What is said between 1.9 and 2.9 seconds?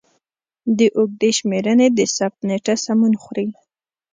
د ثبت نېټه